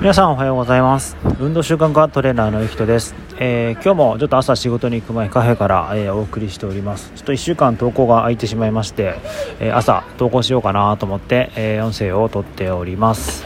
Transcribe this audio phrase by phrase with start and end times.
[0.00, 1.14] 皆さんおはようございます。
[1.40, 7.12] 運動習慣化トレーナーのゆきとです、えー、今日もちょっと朝仕事に行く前カフェから、えー、お送りしております。
[7.16, 9.16] ちょっと1週間投稿が空いてしまいまして、
[9.60, 13.44] えー、朝投稿しようかなと思って、え音声を撮っております、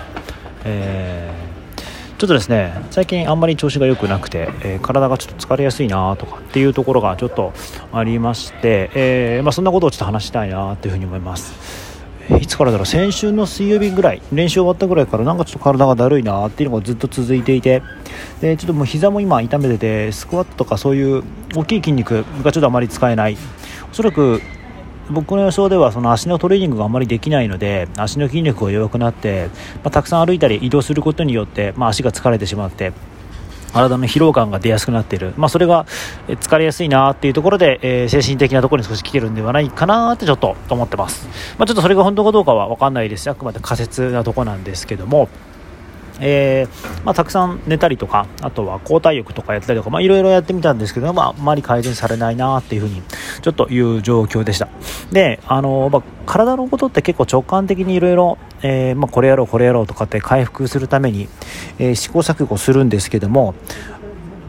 [0.65, 1.35] え
[2.19, 7.53] ちょっとですね最近あんまり調子が良くなくて、え体がちょっと疲れやすいなとかっていうところがちょっと
[7.93, 11.94] ありまして、えまあ、そんなことをちょっと話したいなというふうに思います。
[12.41, 12.87] いつからだろう？
[12.87, 14.23] 先週の水曜日ぐらい。
[14.33, 17.83] 練習終わったぐらいからなんかちょっと体がだるいなっていうのがずっと続いていて。
[18.41, 21.23] でちょっともう膝も今痛めててスクワットとかそういう
[21.55, 23.37] 大きい筋肉がちょっとあまり使えない。
[23.91, 24.41] おそらく
[25.11, 29.49] 僕の予想ではその足のトレーニングがあまりできないので足の筋力が弱くなって、
[29.83, 32.95] まあ、たくさん歩いたり移動することによって、まあ、足が疲れてしまって
[33.75, 35.85] 体の疲労感が出やすくなっている、まあ、それが
[36.29, 41.27] 疲れやすいなっていうところで、えー、精神的なところに少し来てるんではないかなってちょっと思ってます、
[41.59, 43.29] まあ、ちょっとそれが本当かどうかは分かんないです。
[43.29, 45.29] あくまで仮説なとこなんですけども。
[46.21, 53.03] えー、まあ、たくさん寝たりとかあとは交代浴とかやったりとかいろいろやってみたんですけど、まあ、あまり改善されないなっていうふうに
[53.43, 54.69] ちょっという状況でした。
[55.13, 58.39] であの、まあ、体のことって結構直感的にいろいろ
[59.11, 61.29] これやろうこれやろうとかって回復するために、
[61.79, 63.55] えー、試行錯誤するんですけども、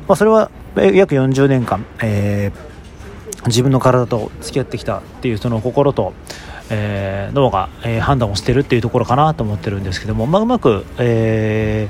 [0.07, 6.13] まあ、それは約40年間、えー、自分の体と付き合ってきたっていうその心と
[6.69, 11.89] えー、脳が、えー、判断をしてるっていうところかなと思ってるんですけども、まあ、うまく、え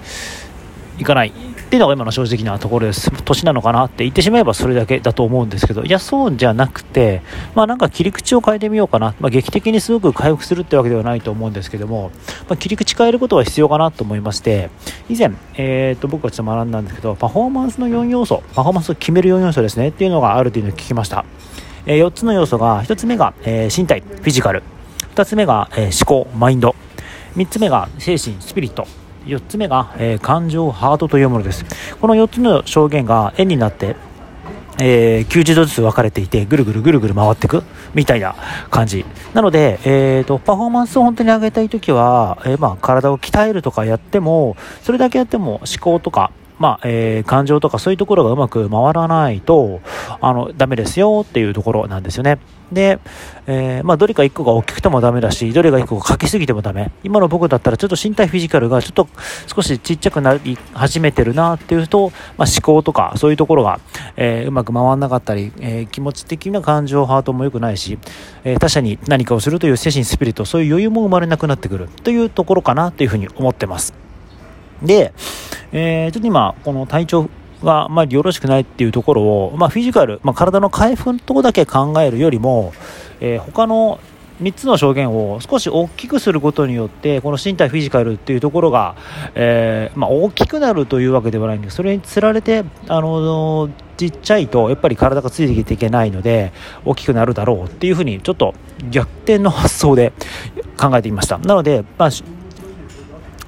[0.97, 3.11] ー、いかないっていうのが今の正直なところです。
[3.23, 7.21] 年なのかなって言ってしまえばそれだけだと思うんですけどいやそうじゃなくて、
[7.55, 12.11] まあ、なんか切り口を変えてみようかな、まあ、劇的にすごく回復するってわけではないと思うんですけども、
[12.47, 14.69] まあ、切り口変えることは必要かなと思いまして
[15.09, 21.25] 以前、えー、と僕はちょっと学んだんですけどパフォーマンスの4要素パフォーマンスを決める4要素ですねっていうのがあるというのを聞きました。
[21.86, 24.64] え4つの要素が1つ目が、え身体フィジカル。
[25.16, 26.75] 2つ目が、え思考マインド。
[27.36, 28.88] 3つ目が精神スピリット。
[29.25, 31.66] 4つ目が、え感情ハートというものです。
[32.00, 33.95] この4つの証言が円になって
[34.78, 37.63] えー、90度ずつ分かれていてぐるぐるぐるぐる回っていく
[37.94, 38.35] みたいな
[38.69, 39.06] 感じ。
[39.34, 49.81] なので、えーと、パフォーマンスを本当に上げたい時は、えー、まあ、体を鍛えるとかやってもそれだけやっても思考とかまあ、えー、感情とかそういうところがうまく回らないと、
[50.21, 52.39] あの、ダメですよっていうところなんですよね。
[52.71, 52.99] で、
[53.45, 56.91] えー、まあ、どれか1個が大きくてもダメだし、どれか1個がかけすぎてもダメ。
[57.03, 59.07] 今の僕だったらちょっと身体フィジカルがちょっと
[59.53, 63.79] 少しちっちゃくなり始めてるなっていうと、まあ、思考とかそういうところが、
[64.15, 67.99] えー、うまく回らなかったり、えー、気持ち的な感情、ハートも良くないし、
[68.44, 74.04] え他者に何かをするという精神スピリット、そういう余裕も生まれなくなってくるというところかなというふうに思ってます。
[74.85, 75.13] で、
[75.72, 77.29] えー、ちょっと今、この体調
[77.63, 82.73] があまりよろしくないっていうところを、まあ、フィジカル、まあ、体の回復のところだけ考えるよりも、
[83.19, 84.00] えー、他の
[84.41, 88.95] 3つの証言を少し大きくすることによってこの身体フィジカルっていうところが、
[89.34, 91.78] えー、まあ、大きくなるというわけではないんです。
[91.78, 96.51] それにつられてあのちっちゃいとやっぱり体がついてきていけないので
[96.84, 98.53] 大きくなるだろうっていうふうにちょっと
[98.91, 100.12] 逆転の発想で
[100.78, 101.38] 考えてみました。
[101.38, 102.09] なので、まあ、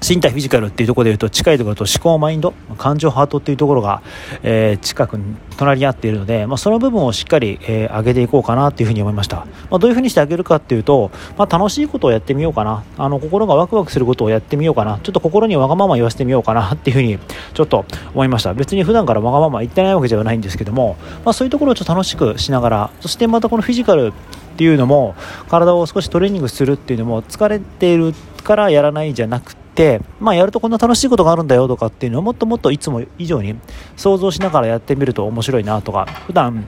[0.02, 4.02] 身体フィジカルっていうところでいうと近いところと思考マインド感情ハートっていうところが、
[4.44, 5.19] えー、近く
[5.58, 9.38] 隣り合っているので、まあ、その部分をしっかり、えー、上げていこうかなっていうふうに思いました、
[9.69, 12.84] まあ、どういうふうにしてあげるかっていうと、まあ、楽しいことをやってみようかな。
[12.97, 15.00] あの心がワクワクすることをやってみようかな。
[15.00, 17.18] ちょっと心にわがまま言わせてみようかなっていうふうに
[17.53, 18.53] ちょっと思いました。
[18.53, 25.16] 別に普段からわがまま言ってないわけではないんですけども、まあ、そういうところをちょっと楽しくしながらそしてまたこのフィジカルっていうのも
[25.50, 29.66] 体を少しトレーニングするっていうのも疲れているからやらないんじゃなくて、
[30.20, 33.56] まあ、やるとこんな楽しいことがあるんだよとかっていうのをもっともっといつも以上に
[33.96, 36.68] 想像しながらやってみると面白いなとか普段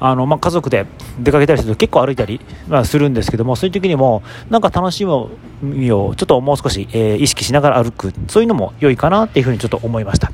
[0.00, 0.86] あのまあ、家族で
[1.18, 5.04] 出かけたりすると結構歩いたり、ま、するんですけどもそういう時にもなんか楽し
[5.62, 10.30] みをちょっともう少し、え、意識しながら歩くそういうのも良いかなっていうふうにちょっと思いました。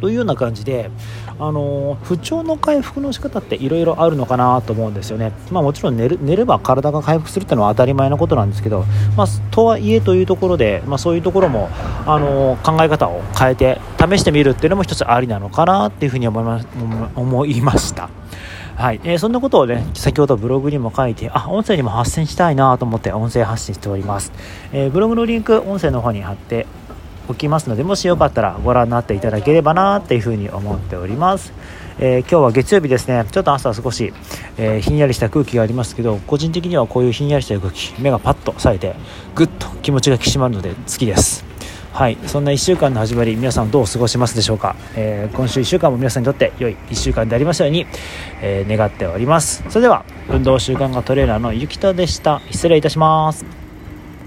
[0.00, 0.90] というような感じで、
[1.38, 8.84] あの不調の回復の仕方っていろいろあるのかなと思うんですよね、まあ、もちろん寝る寝れば体が回復するっていうのは当たり前のことなんですけど、
[9.16, 11.68] まあ、とはいえというところで、まあ、そういうところも、
[12.06, 16.60] あの考え方を変えて試してみるっていうのも一つありなのかなっていうふうに思いま
[17.16, 18.10] 思いました。
[18.76, 19.00] はい。
[19.04, 24.32] えー、そんなことをね先ほどブログにも書いてあ音声にも発信したいなと思って音声発信しております、
[24.72, 26.66] えー、ブログのリンク音声の方に貼って
[27.28, 31.52] おきますのでもしよかったらご覧になっていただければなっていうふうに思っております、
[31.98, 33.24] えー、今日は月曜日ですね。
[33.30, 34.12] ちょっと朝少し、
[34.56, 38.96] えー、ひんやりした空気がありますけど個人的にはこういうひんやりした空気目がパッと冴えて
[39.34, 41.44] ぐっと気持ちが引き締まるので好きです。
[41.94, 42.18] はい。
[42.26, 47.86] そんな1週間の始まり皆さんどう過ごしますでしょうか、えー、今週1週間も皆さんにとって良い1週間でありますように、
[48.42, 49.62] え願っております。
[49.68, 52.42] それでは運動習慣化トレーナーのゆきとでした。
[52.50, 53.63] 失礼いたします。